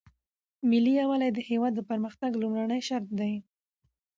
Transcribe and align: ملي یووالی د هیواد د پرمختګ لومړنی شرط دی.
ملي 0.69 0.91
یووالی 0.99 1.29
د 1.33 1.39
هیواد 1.49 1.71
د 1.75 1.81
پرمختګ 1.89 2.31
لومړنی 2.41 2.81
شرط 2.87 3.09
دی. 3.19 3.33